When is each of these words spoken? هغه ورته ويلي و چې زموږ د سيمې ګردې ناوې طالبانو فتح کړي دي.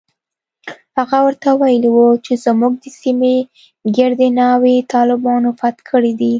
هغه 0.97 1.17
ورته 1.25 1.49
ويلي 1.61 1.89
و 1.93 1.99
چې 2.25 2.33
زموږ 2.45 2.73
د 2.83 2.85
سيمې 3.01 3.35
ګردې 3.97 4.29
ناوې 4.39 4.75
طالبانو 4.93 5.49
فتح 5.59 5.81
کړي 5.89 6.11
دي. 6.19 6.29